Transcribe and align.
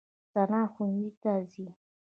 ثنا 0.33 0.61
ښوونځي 0.73 1.09
ته 1.21 1.31
ځي. 1.51 1.67